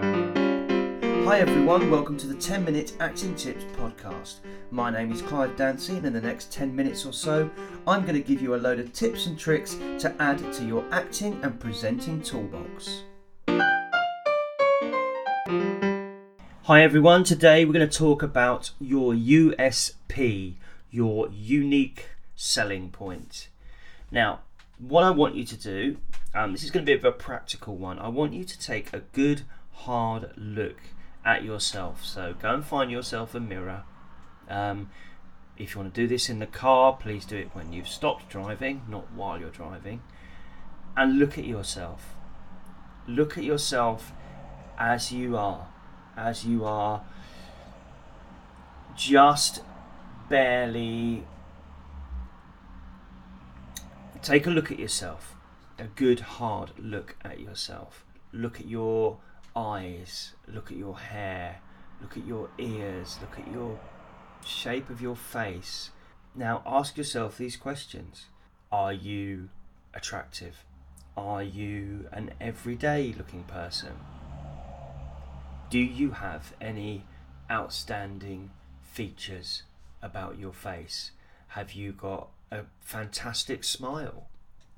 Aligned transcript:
Hi 0.00 1.40
everyone, 1.40 1.90
welcome 1.90 2.16
to 2.16 2.26
the 2.26 2.34
10 2.34 2.64
Minute 2.64 2.94
Acting 3.00 3.34
Tips 3.34 3.64
podcast. 3.76 4.36
My 4.70 4.90
name 4.90 5.12
is 5.12 5.20
Clive 5.20 5.54
Dancy, 5.56 5.98
and 5.98 6.06
in 6.06 6.14
the 6.14 6.22
next 6.22 6.50
10 6.50 6.74
minutes 6.74 7.04
or 7.04 7.12
so, 7.12 7.50
I'm 7.86 8.02
going 8.02 8.14
to 8.14 8.22
give 8.22 8.40
you 8.40 8.54
a 8.54 8.56
load 8.56 8.80
of 8.80 8.94
tips 8.94 9.26
and 9.26 9.38
tricks 9.38 9.74
to 9.98 10.14
add 10.18 10.38
to 10.54 10.64
your 10.64 10.86
acting 10.90 11.38
and 11.42 11.60
presenting 11.60 12.22
toolbox. 12.22 13.02
Hi 16.62 16.82
everyone, 16.82 17.22
today 17.22 17.66
we're 17.66 17.74
going 17.74 17.86
to 17.86 17.98
talk 17.98 18.22
about 18.22 18.70
your 18.80 19.12
USP, 19.12 20.54
your 20.90 21.28
unique 21.30 22.08
selling 22.34 22.88
point. 22.88 23.48
Now, 24.10 24.40
what 24.78 25.04
I 25.04 25.10
want 25.10 25.34
you 25.34 25.44
to 25.44 25.56
do, 25.58 25.98
um, 26.34 26.52
this 26.52 26.64
is 26.64 26.70
going 26.70 26.86
to 26.86 26.98
be 26.98 27.06
a 27.06 27.12
practical 27.12 27.76
one. 27.76 27.98
I 27.98 28.08
want 28.08 28.32
you 28.32 28.44
to 28.44 28.58
take 28.58 28.94
a 28.94 29.00
good 29.00 29.42
hard 29.80 30.30
look 30.36 30.78
at 31.24 31.44
yourself. 31.44 32.04
So 32.04 32.34
go 32.40 32.54
and 32.54 32.64
find 32.64 32.90
yourself 32.90 33.34
a 33.34 33.40
mirror. 33.40 33.84
Um, 34.48 34.90
if 35.56 35.74
you 35.74 35.80
want 35.80 35.94
to 35.94 36.00
do 36.00 36.08
this 36.08 36.28
in 36.28 36.38
the 36.38 36.46
car, 36.46 36.96
please 36.98 37.24
do 37.24 37.36
it 37.36 37.50
when 37.52 37.72
you've 37.72 37.88
stopped 37.88 38.28
driving, 38.28 38.82
not 38.88 39.12
while 39.12 39.38
you're 39.38 39.50
driving. 39.50 40.02
And 40.96 41.18
look 41.18 41.38
at 41.38 41.44
yourself. 41.44 42.14
Look 43.06 43.36
at 43.36 43.44
yourself 43.44 44.12
as 44.78 45.12
you 45.12 45.36
are. 45.36 45.68
As 46.16 46.44
you 46.44 46.64
are 46.64 47.02
just 48.96 49.62
barely. 50.28 51.24
Take 54.22 54.46
a 54.46 54.50
look 54.50 54.70
at 54.70 54.78
yourself. 54.78 55.34
A 55.78 55.84
good 55.84 56.20
hard 56.20 56.72
look 56.78 57.16
at 57.22 57.40
yourself. 57.40 58.04
Look 58.32 58.60
at 58.60 58.66
your 58.66 59.18
eyes, 59.54 60.32
look 60.46 60.70
at 60.70 60.76
your 60.76 60.98
hair, 60.98 61.60
look 62.00 62.16
at 62.16 62.26
your 62.26 62.50
ears, 62.58 63.18
look 63.20 63.38
at 63.38 63.52
your 63.52 63.78
shape 64.44 64.90
of 64.90 65.00
your 65.00 65.16
face. 65.16 65.90
Now 66.34 66.62
ask 66.64 66.96
yourself 66.96 67.36
these 67.36 67.56
questions 67.56 68.26
Are 68.70 68.92
you 68.92 69.48
attractive? 69.94 70.64
Are 71.16 71.42
you 71.42 72.08
an 72.12 72.32
everyday 72.40 73.14
looking 73.16 73.44
person? 73.44 73.92
Do 75.68 75.78
you 75.78 76.12
have 76.12 76.54
any 76.60 77.04
outstanding 77.50 78.50
features 78.82 79.64
about 80.02 80.38
your 80.38 80.52
face? 80.52 81.10
Have 81.48 81.72
you 81.72 81.92
got 81.92 82.28
a 82.50 82.62
fantastic 82.80 83.64
smile? 83.64 84.28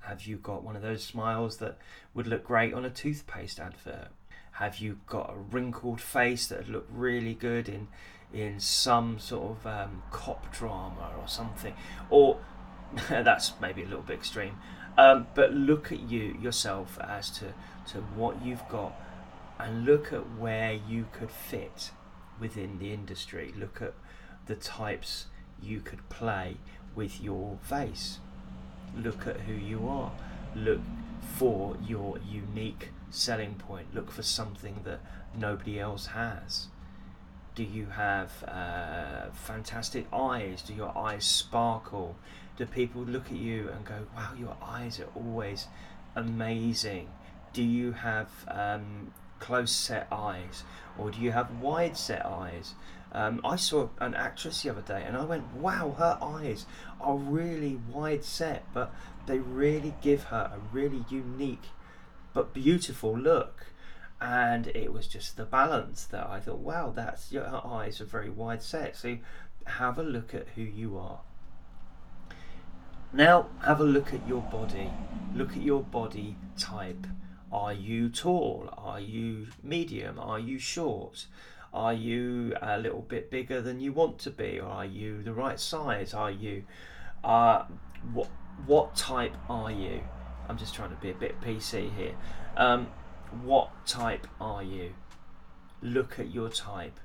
Have 0.00 0.22
you 0.22 0.36
got 0.36 0.64
one 0.64 0.74
of 0.74 0.82
those 0.82 1.04
smiles 1.04 1.58
that 1.58 1.78
would 2.12 2.26
look 2.26 2.44
great 2.44 2.74
on 2.74 2.84
a 2.84 2.90
toothpaste 2.90 3.60
advert? 3.60 4.08
Have 4.52 4.78
you 4.78 5.00
got 5.06 5.30
a 5.30 5.38
wrinkled 5.38 6.00
face 6.00 6.46
that 6.48 6.58
would 6.58 6.68
look 6.68 6.88
really 6.90 7.34
good 7.34 7.68
in 7.68 7.88
in 8.32 8.60
some 8.60 9.18
sort 9.18 9.58
of 9.58 9.66
um, 9.66 10.02
cop 10.10 10.52
drama 10.52 11.10
or 11.20 11.28
something? 11.28 11.74
Or 12.10 12.38
that's 13.08 13.52
maybe 13.60 13.82
a 13.82 13.86
little 13.86 14.02
bit 14.02 14.14
extreme. 14.18 14.56
Um, 14.98 15.26
but 15.34 15.52
look 15.52 15.90
at 15.90 16.00
you 16.00 16.36
yourself 16.40 16.98
as 17.00 17.30
to 17.38 17.54
to 17.92 17.98
what 18.14 18.44
you've 18.44 18.66
got, 18.68 18.94
and 19.58 19.84
look 19.84 20.12
at 20.12 20.38
where 20.38 20.72
you 20.72 21.06
could 21.12 21.30
fit 21.30 21.90
within 22.38 22.78
the 22.78 22.92
industry. 22.92 23.54
Look 23.56 23.80
at 23.80 23.94
the 24.46 24.54
types 24.54 25.26
you 25.62 25.80
could 25.80 26.08
play 26.08 26.56
with 26.94 27.20
your 27.20 27.58
face. 27.62 28.18
Look 28.96 29.26
at 29.26 29.40
who 29.40 29.54
you 29.54 29.88
are. 29.88 30.12
Look 30.54 30.80
for 31.36 31.76
your 31.86 32.18
unique 32.18 32.90
selling 33.12 33.54
point. 33.54 33.94
Look 33.94 34.10
for 34.10 34.22
something 34.22 34.80
that 34.84 35.00
nobody 35.36 35.78
else 35.78 36.06
has. 36.06 36.66
Do 37.54 37.62
you 37.62 37.86
have 37.86 38.30
uh, 38.48 39.30
fantastic 39.34 40.06
eyes? 40.12 40.62
Do 40.62 40.72
your 40.72 40.96
eyes 40.96 41.24
sparkle? 41.24 42.16
Do 42.56 42.64
people 42.64 43.02
look 43.02 43.26
at 43.26 43.36
you 43.36 43.68
and 43.68 43.84
go, 43.84 44.06
wow, 44.16 44.32
your 44.36 44.56
eyes 44.62 44.98
are 44.98 45.08
always 45.14 45.66
amazing? 46.16 47.10
Do 47.52 47.62
you 47.62 47.92
have 47.92 48.30
um, 48.48 49.12
close 49.38 49.72
set 49.72 50.08
eyes 50.10 50.64
or 50.98 51.10
do 51.10 51.20
you 51.20 51.32
have 51.32 51.60
wide 51.60 51.96
set 51.98 52.24
eyes? 52.24 52.74
Um, 53.12 53.42
I 53.44 53.56
saw 53.56 53.90
an 54.00 54.14
actress 54.14 54.62
the 54.62 54.70
other 54.70 54.80
day 54.80 55.04
and 55.06 55.18
I 55.18 55.24
went, 55.24 55.52
wow, 55.54 55.94
her 55.98 56.18
eyes 56.22 56.64
are 56.98 57.16
really 57.16 57.78
wide 57.90 58.24
set, 58.24 58.64
but 58.72 58.94
they 59.26 59.38
really 59.38 59.94
give 60.00 60.24
her 60.24 60.50
a 60.54 60.74
really 60.74 61.04
unique 61.10 61.66
but 62.32 62.54
beautiful 62.54 63.16
look. 63.16 63.66
And 64.20 64.68
it 64.68 64.92
was 64.92 65.08
just 65.08 65.36
the 65.36 65.44
balance 65.44 66.04
that 66.04 66.26
I 66.28 66.38
thought, 66.38 66.60
wow, 66.60 66.92
that's 66.94 67.32
your 67.32 67.46
eyes 67.66 68.00
are 68.00 68.04
very 68.04 68.30
wide 68.30 68.62
set. 68.62 68.96
So 68.96 69.18
have 69.66 69.98
a 69.98 70.02
look 70.02 70.34
at 70.34 70.48
who 70.54 70.62
you 70.62 70.96
are. 70.96 71.20
Now 73.12 73.48
have 73.64 73.80
a 73.80 73.84
look 73.84 74.14
at 74.14 74.26
your 74.26 74.42
body. 74.42 74.90
Look 75.34 75.50
at 75.50 75.62
your 75.62 75.82
body 75.82 76.36
type. 76.56 77.06
Are 77.52 77.72
you 77.72 78.08
tall? 78.08 78.72
Are 78.78 79.00
you 79.00 79.48
medium? 79.62 80.18
Are 80.18 80.38
you 80.38 80.58
short? 80.58 81.26
Are 81.74 81.92
you 81.92 82.54
a 82.62 82.78
little 82.78 83.02
bit 83.02 83.30
bigger 83.30 83.60
than 83.60 83.80
you 83.80 83.92
want 83.92 84.18
to 84.20 84.30
be? 84.30 84.60
Or 84.60 84.68
are 84.68 84.84
you 84.84 85.22
the 85.22 85.34
right 85.34 85.58
size? 85.58 86.14
Are 86.14 86.30
you 86.30 86.64
uh, 87.24 87.64
what 88.12 88.28
what 88.66 88.94
type 88.94 89.34
are 89.48 89.70
you? 89.70 90.00
I'm 90.48 90.58
just 90.58 90.74
trying 90.74 90.90
to 90.90 90.96
be 90.96 91.10
a 91.10 91.14
bit 91.14 91.40
PC 91.40 91.94
here. 91.96 92.14
Um, 92.56 92.88
what 93.42 93.70
type 93.86 94.26
are 94.40 94.62
you? 94.62 94.92
Look 95.80 96.18
at 96.18 96.32
your 96.32 96.48
type. 96.48 96.98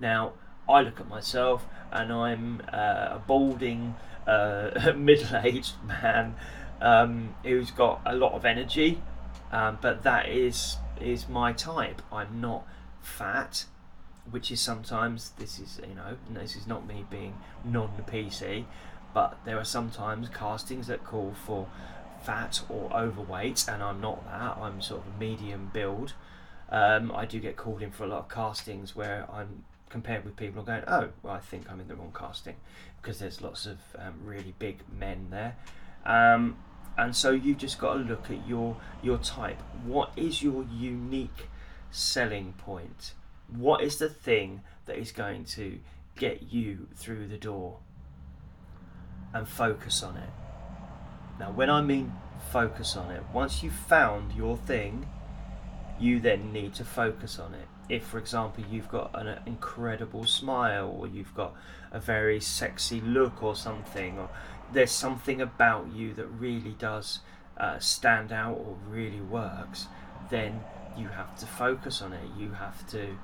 Now, 0.00 0.32
I 0.68 0.82
look 0.82 1.00
at 1.00 1.08
myself 1.08 1.66
and 1.90 2.12
I'm 2.12 2.62
uh, 2.72 3.16
a 3.16 3.22
balding, 3.26 3.94
uh, 4.26 4.92
middle 4.96 5.36
aged 5.36 5.74
man 5.84 6.34
um, 6.80 7.34
who's 7.42 7.70
got 7.70 8.00
a 8.04 8.14
lot 8.14 8.32
of 8.32 8.44
energy, 8.44 9.00
um, 9.50 9.78
but 9.80 10.02
that 10.02 10.28
is, 10.28 10.76
is 11.00 11.28
my 11.28 11.52
type. 11.52 12.02
I'm 12.12 12.40
not 12.40 12.66
fat, 13.00 13.64
which 14.30 14.50
is 14.50 14.60
sometimes, 14.60 15.30
this 15.38 15.58
is, 15.58 15.80
you 15.88 15.94
know, 15.94 16.16
this 16.30 16.54
is 16.54 16.66
not 16.66 16.86
me 16.86 17.04
being 17.10 17.38
non 17.64 17.90
PC, 18.06 18.64
but 19.14 19.38
there 19.44 19.58
are 19.58 19.64
sometimes 19.64 20.28
castings 20.28 20.86
that 20.88 21.04
call 21.04 21.34
for 21.46 21.66
fat 22.22 22.62
or 22.68 22.92
overweight, 22.92 23.66
and 23.68 23.82
I'm 23.82 24.00
not 24.00 24.24
that. 24.26 24.58
I'm 24.58 24.80
sort 24.80 25.06
of 25.06 25.14
a 25.14 25.18
medium 25.18 25.70
build. 25.72 26.14
Um, 26.70 27.12
I 27.12 27.24
do 27.24 27.40
get 27.40 27.56
called 27.56 27.82
in 27.82 27.90
for 27.90 28.04
a 28.04 28.08
lot 28.08 28.18
of 28.18 28.28
castings 28.28 28.94
where 28.94 29.26
I'm 29.32 29.64
compared 29.88 30.24
with 30.24 30.36
people 30.36 30.62
going, 30.62 30.82
oh, 30.86 31.08
well, 31.22 31.34
I 31.34 31.38
think 31.38 31.70
I'm 31.70 31.80
in 31.80 31.88
the 31.88 31.94
wrong 31.94 32.12
casting 32.16 32.56
because 33.00 33.18
there's 33.18 33.40
lots 33.40 33.66
of 33.66 33.78
um, 33.98 34.14
really 34.24 34.54
big 34.58 34.80
men 34.98 35.28
there. 35.30 35.56
Um, 36.04 36.56
and 36.96 37.14
so 37.14 37.30
you've 37.30 37.58
just 37.58 37.78
got 37.78 37.94
to 37.94 38.00
look 38.00 38.30
at 38.30 38.46
your 38.46 38.76
your 39.02 39.18
type. 39.18 39.60
What 39.84 40.10
is 40.16 40.42
your 40.42 40.64
unique 40.64 41.48
selling 41.90 42.54
point? 42.58 43.12
What 43.48 43.82
is 43.82 43.98
the 43.98 44.08
thing 44.08 44.62
that 44.86 44.98
is 44.98 45.12
going 45.12 45.44
to 45.44 45.78
get 46.16 46.52
you 46.52 46.88
through 46.96 47.28
the 47.28 47.38
door? 47.38 47.78
And 49.32 49.48
focus 49.48 50.02
on 50.02 50.16
it. 50.16 50.30
Now, 51.38 51.50
when 51.50 51.70
I 51.70 51.80
mean 51.82 52.12
focus 52.50 52.96
on 52.96 53.10
it, 53.10 53.22
once 53.32 53.62
you've 53.62 53.72
found 53.72 54.32
your 54.32 54.56
thing, 54.56 55.06
you 56.00 56.20
then 56.20 56.52
need 56.52 56.74
to 56.74 56.84
focus 56.84 57.38
on 57.38 57.54
it. 57.54 57.66
If, 57.88 58.04
for 58.04 58.18
example, 58.18 58.64
you've 58.70 58.88
got 58.88 59.10
an 59.14 59.40
incredible 59.46 60.24
smile 60.24 60.88
or 60.88 61.06
you've 61.06 61.34
got 61.34 61.54
a 61.90 61.98
very 61.98 62.40
sexy 62.40 63.00
look 63.00 63.42
or 63.42 63.56
something, 63.56 64.18
or 64.18 64.28
there's 64.72 64.90
something 64.92 65.40
about 65.40 65.92
you 65.92 66.12
that 66.14 66.26
really 66.26 66.76
does 66.78 67.20
uh, 67.56 67.78
stand 67.78 68.30
out 68.30 68.58
or 68.58 68.76
really 68.88 69.20
works, 69.20 69.86
then 70.30 70.60
you 70.96 71.08
have 71.08 71.36
to 71.38 71.46
focus 71.46 72.02
on 72.02 72.12
it. 72.12 72.28
You 72.38 72.50
have 72.52 72.86
to 72.90 73.16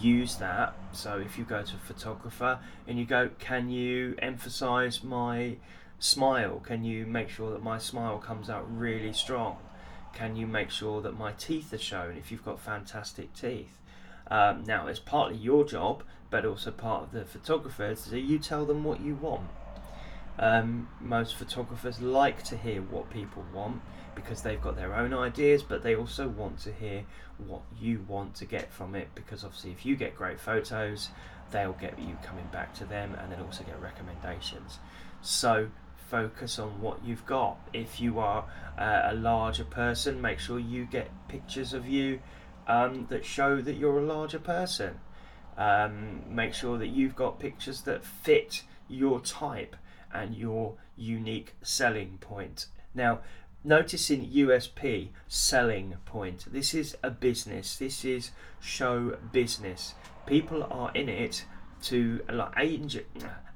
use 0.00 0.36
that. 0.36 0.74
So 0.92 1.18
if 1.18 1.38
you 1.38 1.44
go 1.44 1.62
to 1.62 1.74
a 1.76 1.78
photographer 1.78 2.58
and 2.86 2.98
you 2.98 3.04
go, 3.04 3.30
can 3.38 3.70
you 3.70 4.16
emphasize 4.18 5.02
my 5.02 5.56
smile? 5.98 6.60
Can 6.60 6.84
you 6.84 7.06
make 7.06 7.28
sure 7.28 7.50
that 7.50 7.62
my 7.62 7.78
smile 7.78 8.18
comes 8.18 8.48
out 8.48 8.66
really 8.70 9.12
strong? 9.12 9.58
Can 10.14 10.36
you 10.36 10.46
make 10.46 10.70
sure 10.70 11.00
that 11.02 11.18
my 11.18 11.32
teeth 11.32 11.72
are 11.72 11.78
shown 11.78 12.16
if 12.16 12.30
you've 12.30 12.44
got 12.44 12.60
fantastic 12.60 13.32
teeth? 13.34 13.72
Um, 14.30 14.64
now, 14.64 14.86
it's 14.86 14.98
partly 14.98 15.36
your 15.36 15.64
job, 15.64 16.02
but 16.30 16.44
also 16.44 16.70
part 16.70 17.04
of 17.04 17.12
the 17.12 17.24
photographers, 17.24 18.00
so 18.00 18.16
you 18.16 18.38
tell 18.38 18.66
them 18.66 18.84
what 18.84 19.00
you 19.00 19.14
want. 19.14 19.48
Um, 20.38 20.88
most 21.00 21.34
photographers 21.34 22.00
like 22.00 22.44
to 22.44 22.56
hear 22.56 22.80
what 22.80 23.10
people 23.10 23.44
want 23.52 23.80
because 24.14 24.42
they've 24.42 24.60
got 24.60 24.76
their 24.76 24.94
own 24.94 25.14
ideas, 25.14 25.62
but 25.62 25.82
they 25.82 25.96
also 25.96 26.28
want 26.28 26.58
to 26.60 26.72
hear 26.72 27.04
what 27.38 27.62
you 27.80 28.04
want 28.06 28.34
to 28.36 28.44
get 28.44 28.72
from 28.72 28.94
it 28.94 29.08
because 29.14 29.44
obviously, 29.44 29.70
if 29.70 29.86
you 29.86 29.96
get 29.96 30.16
great 30.16 30.38
photos, 30.38 31.08
they'll 31.50 31.72
get 31.72 31.98
you 31.98 32.16
coming 32.22 32.48
back 32.52 32.74
to 32.74 32.84
them 32.84 33.16
and 33.20 33.32
then 33.32 33.40
also 33.40 33.64
get 33.64 33.80
recommendations. 33.80 34.78
So, 35.22 35.68
focus 36.10 36.58
on 36.58 36.80
what 36.80 37.04
you've 37.04 37.26
got. 37.26 37.58
If 37.72 38.00
you 38.00 38.18
are 38.18 38.44
uh, 38.78 39.02
a 39.04 39.14
larger 39.14 39.64
person, 39.64 40.20
make 40.20 40.38
sure 40.38 40.58
you 40.58 40.84
get 40.84 41.10
pictures 41.28 41.72
of 41.72 41.86
you 41.86 42.20
um, 42.66 43.06
that 43.10 43.24
show 43.24 43.60
that 43.60 43.74
you're 43.74 43.98
a 43.98 44.04
larger 44.04 44.38
person. 44.38 45.00
Um, 45.56 46.22
make 46.28 46.54
sure 46.54 46.78
that 46.78 46.88
you've 46.88 47.16
got 47.16 47.40
pictures 47.40 47.82
that 47.82 48.04
fit 48.04 48.62
your 48.88 49.20
type 49.20 49.76
and 50.12 50.34
your 50.34 50.74
unique 50.96 51.54
selling 51.62 52.18
point. 52.20 52.66
Now, 52.94 53.20
noticing 53.64 54.30
USP, 54.30 55.08
selling 55.26 55.96
point. 56.04 56.46
This 56.50 56.74
is 56.74 56.96
a 57.02 57.10
business. 57.10 57.76
This 57.76 58.04
is 58.04 58.30
show 58.60 59.16
business. 59.32 59.94
People 60.26 60.66
are 60.70 60.92
in 60.94 61.08
it 61.08 61.44
to 61.82 62.20
like 62.32 62.52
agent, 62.58 63.06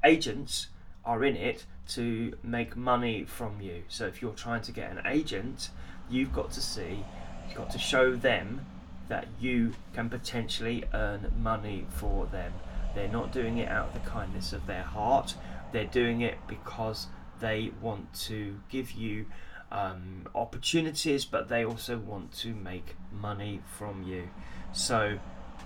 agents 0.05 0.69
are 1.05 1.25
in 1.25 1.37
it 1.37 1.65
to 1.95 2.35
make 2.43 2.77
money 2.77 3.25
from 3.25 3.61
you. 3.61 3.83
So 3.89 4.07
if 4.07 4.23
you're 4.23 4.33
trying 4.33 4.63
to 4.63 4.73
get 4.73 4.91
an 4.91 5.03
agent, 5.07 5.71
you've 6.11 6.33
got 6.33 6.53
to 6.53 6.61
see, 6.61 7.05
you've 7.49 7.57
got 7.57 7.71
to 7.71 7.79
show 7.79 8.15
them 8.15 8.67
that 9.09 9.29
you 9.41 9.75
can 9.93 10.09
potentially 10.09 10.85
earn 10.95 11.33
money 11.39 11.87
for 11.91 12.27
them. 12.27 12.53
They're 12.95 13.09
not 13.09 13.33
doing 13.33 13.59
it 13.59 13.69
out 13.69 13.89
of 13.89 13.95
the 13.95 14.11
kindness 14.11 14.53
of 14.53 14.67
their 14.67 14.83
heart. 14.83 15.35
They're 15.73 15.85
doing 15.85 16.21
it 16.21 16.39
because 16.47 17.09
they 17.41 17.73
want 17.81 18.13
to 18.27 18.61
give 18.69 18.93
you 18.93 19.27
um, 19.71 20.29
opportunities, 20.35 21.25
but 21.25 21.49
they 21.49 21.65
also 21.65 21.99
want 21.99 22.33
to 22.39 22.55
make 22.55 22.97
money 23.11 23.61
from 23.77 24.03
you. 24.03 24.29
So 24.73 25.19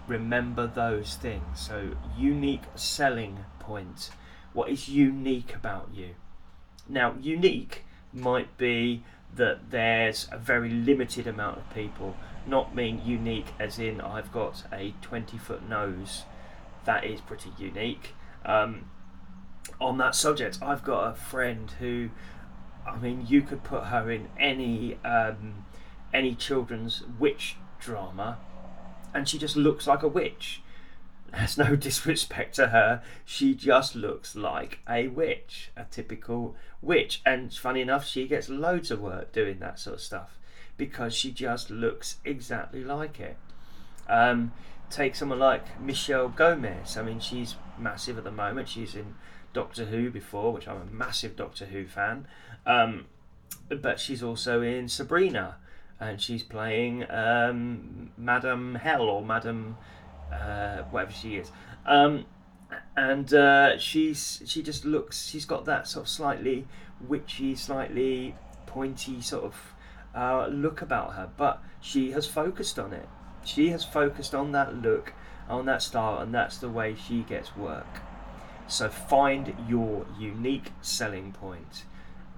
remember 0.07 0.67
those 0.67 1.17
things. 1.17 1.61
So, 1.61 1.91
unique 2.17 2.63
selling 2.75 3.45
point. 3.59 4.11
What 4.57 4.71
is 4.71 4.89
unique 4.89 5.55
about 5.55 5.91
you? 5.93 6.15
Now, 6.89 7.15
unique 7.21 7.85
might 8.11 8.57
be 8.57 9.03
that 9.35 9.71
there's 9.71 10.29
a 10.33 10.39
very 10.39 10.71
limited 10.71 11.27
amount 11.27 11.59
of 11.59 11.75
people, 11.75 12.17
not 12.47 12.75
mean 12.75 13.03
unique 13.05 13.49
as 13.59 13.79
in 13.79 14.01
I've 14.01 14.33
got 14.33 14.65
a 14.73 14.95
20 15.03 15.37
foot 15.37 15.69
nose. 15.69 16.23
That 16.87 17.05
is 17.05 17.21
pretty 17.21 17.51
unique. 17.59 18.15
Um, 18.47 18.89
on 19.79 19.99
that 19.99 20.15
subject, 20.15 20.59
I've 20.63 20.83
got 20.83 21.11
a 21.11 21.15
friend 21.15 21.71
who, 21.73 22.09
I 22.87 22.97
mean, 22.97 23.27
you 23.29 23.43
could 23.43 23.63
put 23.63 23.85
her 23.85 24.11
in 24.11 24.31
any 24.41 24.97
um, 25.05 25.67
any 26.15 26.35
children's 26.35 27.03
witch 27.19 27.57
drama, 27.79 28.39
and 29.13 29.29
she 29.29 29.37
just 29.37 29.55
looks 29.55 29.87
like 29.87 30.03
a 30.03 30.09
witch. 30.09 30.63
There's 31.37 31.59
no 31.59 31.77
disrespect 31.77 32.55
to 32.57 32.69
her. 32.69 33.03
She 33.25 33.55
just 33.55 33.95
looks 33.95 34.35
like 34.35 34.79
a 34.89 35.09
witch, 35.09 35.71
a 35.77 35.85
typical 35.85 36.57
witch. 36.81 37.21
And 37.27 37.53
funny 37.53 37.83
enough, 37.83 38.07
she 38.07 38.27
gets 38.27 38.49
loads 38.49 38.91
of 38.91 39.01
work 39.01 39.33
doing 39.33 39.59
that 39.59 39.79
sort 39.79 39.97
of 39.97 40.03
stuff 40.03 40.39
because 40.77 41.15
she 41.15 41.31
just 41.31 41.71
looks 41.71 42.17
exactly 42.25 42.83
like 42.83 43.21
it. 43.21 43.37
Um, 44.09 44.53
take 44.91 45.15
someone 45.15 45.39
like 45.39 45.81
Michelle 45.81 46.29
Gomez. 46.29 46.97
I 46.97 47.03
mean, 47.03 47.21
she's 47.21 47.57
massive 47.79 48.19
at 48.19 48.25
the 48.25 48.31
moment. 48.31 48.69
She's 48.69 48.95
in 48.95 49.15
Doctor 49.53 49.87
Who 49.87 50.11
before, 50.11 50.53
which 50.53 50.69
I'm 50.69 50.81
a 50.81 50.85
massive 50.85 51.37
Doctor 51.37 51.67
Who 51.67 51.87
fan. 51.87 52.27
Um, 52.65 53.07
but 53.69 54.01
she's 54.01 54.23
also 54.23 54.63
in 54.63 54.89
Sabrina, 54.89 55.57
and 55.99 56.21
she's 56.21 56.43
playing 56.43 57.11
um, 57.11 58.11
Madam 58.17 58.77
Hell 58.77 59.03
or 59.03 59.25
Madam 59.25 59.77
uh, 60.33 60.83
whatever 60.91 61.13
she 61.13 61.37
is. 61.37 61.51
Um, 61.85 62.27
and 62.97 63.33
uh, 63.33 63.79
she's 63.79 64.43
she 64.47 64.63
just 64.63 64.85
looks. 64.85 65.27
She's 65.27 65.45
got 65.45 65.65
that 65.67 65.87
sort 65.87 66.07
of 66.07 66.09
slightly 66.09 66.67
witchy, 67.01 67.55
slightly 67.55 68.35
pointy 68.67 69.21
sort 69.21 69.45
of 69.45 69.75
uh, 70.15 70.47
look 70.49 70.83
about 70.83 71.15
her, 71.15 71.31
but 71.37 71.63
she 71.81 72.13
has 72.13 72.27
focused 72.27 72.79
on 72.79 72.93
it. 72.93 73.09
She 73.45 73.71
has 73.71 73.85
focused 73.85 74.35
on 74.35 74.53
that 74.53 74.75
look, 74.75 75.13
on 75.49 75.67
that 75.67 75.83
style, 75.83 76.19
and 76.19 76.35
that's 76.35 76.59
the 76.59 76.69
way 76.69 76.97
she 76.97 77.23
gets 77.23 77.57
work. 77.57 78.01
So 78.67 78.89
find 78.89 79.55
your 79.69 80.07
unique 80.19 80.73
selling 80.83 81.33
point. 81.33 81.85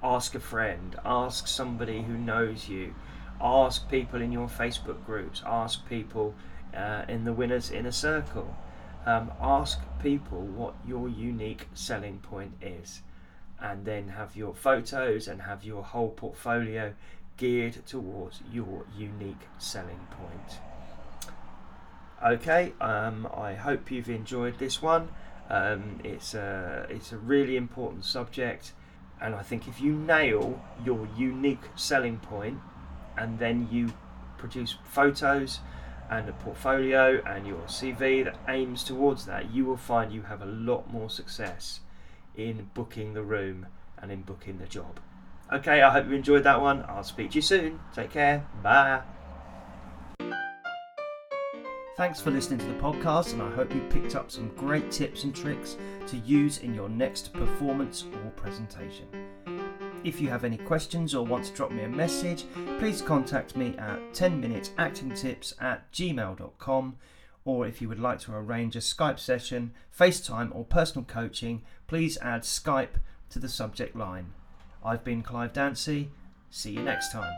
Ask 0.02 0.34
a 0.34 0.40
friend, 0.40 0.94
ask 1.04 1.46
somebody 1.46 2.02
who 2.02 2.16
knows 2.16 2.68
you, 2.68 2.94
ask 3.40 3.88
people 3.88 4.20
in 4.20 4.30
your 4.30 4.48
Facebook 4.48 5.04
groups, 5.06 5.42
ask 5.46 5.88
people 5.88 6.34
uh, 6.76 7.04
in 7.08 7.24
the 7.24 7.32
winner's 7.32 7.70
inner 7.70 7.92
circle. 7.92 8.56
Um, 9.06 9.30
ask 9.40 9.80
people 10.02 10.40
what 10.40 10.74
your 10.86 11.08
unique 11.08 11.68
selling 11.74 12.18
point 12.18 12.52
is, 12.60 13.02
and 13.60 13.84
then 13.84 14.08
have 14.08 14.36
your 14.36 14.54
photos 14.54 15.28
and 15.28 15.42
have 15.42 15.64
your 15.64 15.82
whole 15.82 16.10
portfolio 16.10 16.94
geared 17.36 17.86
towards 17.86 18.40
your 18.52 18.84
unique 18.96 19.46
selling 19.58 20.06
point. 20.10 20.58
Okay, 22.24 22.72
um, 22.80 23.28
I 23.34 23.54
hope 23.54 23.90
you've 23.90 24.10
enjoyed 24.10 24.58
this 24.58 24.82
one. 24.82 25.08
Um, 25.48 26.00
it's 26.04 26.34
a 26.34 26.86
it's 26.90 27.12
a 27.12 27.16
really 27.16 27.56
important 27.56 28.04
subject, 28.04 28.72
and 29.20 29.34
I 29.34 29.42
think 29.42 29.68
if 29.68 29.80
you 29.80 29.92
nail 29.92 30.60
your 30.84 31.08
unique 31.16 31.62
selling 31.76 32.18
point, 32.18 32.58
and 33.16 33.38
then 33.38 33.68
you 33.70 33.92
produce 34.36 34.76
photos 34.84 35.60
and 36.10 36.28
a 36.28 36.32
portfolio 36.32 37.22
and 37.26 37.46
your 37.46 37.60
CV 37.62 38.24
that 38.24 38.38
aims 38.48 38.84
towards 38.84 39.26
that, 39.26 39.52
you 39.52 39.64
will 39.64 39.76
find 39.76 40.12
you 40.12 40.22
have 40.22 40.42
a 40.42 40.46
lot 40.46 40.90
more 40.92 41.10
success 41.10 41.80
in 42.34 42.70
booking 42.74 43.14
the 43.14 43.22
room 43.22 43.66
and 43.98 44.10
in 44.10 44.22
booking 44.22 44.58
the 44.58 44.66
job. 44.66 45.00
Okay, 45.52 45.82
I 45.82 45.90
hope 45.90 46.08
you 46.08 46.14
enjoyed 46.14 46.44
that 46.44 46.60
one. 46.60 46.84
I'll 46.88 47.04
speak 47.04 47.30
to 47.30 47.36
you 47.36 47.42
soon. 47.42 47.80
Take 47.94 48.10
care. 48.10 48.46
Bye. 48.62 49.02
Thanks 51.96 52.20
for 52.20 52.30
listening 52.30 52.60
to 52.60 52.66
the 52.66 52.74
podcast, 52.74 53.32
and 53.32 53.42
I 53.42 53.50
hope 53.50 53.74
you 53.74 53.80
picked 53.90 54.14
up 54.14 54.30
some 54.30 54.48
great 54.56 54.92
tips 54.92 55.24
and 55.24 55.34
tricks 55.34 55.76
to 56.06 56.16
use 56.18 56.58
in 56.58 56.72
your 56.72 56.88
next 56.88 57.32
performance 57.32 58.04
or 58.04 58.30
presentation. 58.36 59.08
If 60.04 60.20
you 60.20 60.28
have 60.28 60.44
any 60.44 60.58
questions 60.58 61.14
or 61.14 61.24
want 61.24 61.44
to 61.46 61.52
drop 61.52 61.70
me 61.70 61.82
a 61.82 61.88
message, 61.88 62.44
please 62.78 63.02
contact 63.02 63.56
me 63.56 63.74
at 63.78 63.98
10minutesactingtips 64.12 65.60
at 65.60 65.90
gmail.com. 65.92 66.96
Or 67.44 67.66
if 67.66 67.80
you 67.80 67.88
would 67.88 67.98
like 67.98 68.20
to 68.20 68.34
arrange 68.34 68.76
a 68.76 68.80
Skype 68.80 69.18
session, 69.18 69.72
FaceTime, 69.98 70.54
or 70.54 70.64
personal 70.64 71.04
coaching, 71.04 71.62
please 71.86 72.18
add 72.18 72.42
Skype 72.42 73.00
to 73.30 73.38
the 73.38 73.48
subject 73.48 73.96
line. 73.96 74.32
I've 74.84 75.04
been 75.04 75.22
Clive 75.22 75.52
Dancy. 75.52 76.10
See 76.50 76.72
you 76.72 76.82
next 76.82 77.12
time. 77.12 77.34